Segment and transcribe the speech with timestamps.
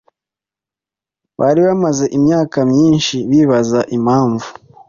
[1.39, 4.47] bari bamaze imyaka myinshi bibaza impamvu